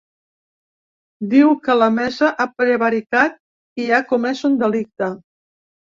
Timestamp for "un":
4.51-4.57